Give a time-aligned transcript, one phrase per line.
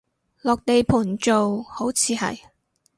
[0.41, 2.39] 落地盤做，好似係